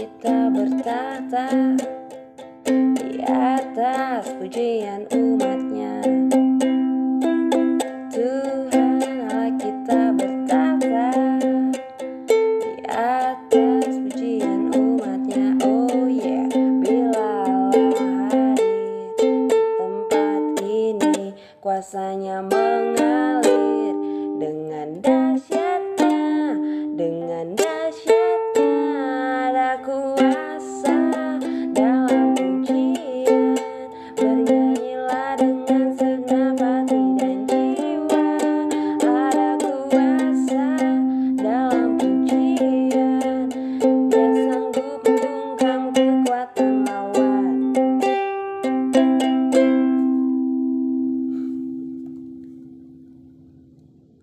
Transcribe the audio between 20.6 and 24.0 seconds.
ini Kuasanya mengalir.